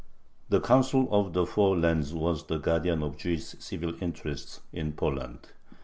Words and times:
The 0.49 0.59
Council 0.59 1.07
of 1.11 1.33
the 1.33 1.45
Four 1.45 1.77
Lands 1.77 2.11
was 2.11 2.47
the 2.47 2.57
guardian 2.57 3.03
of 3.03 3.17
Jewish 3.17 3.45
civil 3.59 3.93
interests 4.01 4.61
in 4.73 4.93
Poland. 4.93 5.49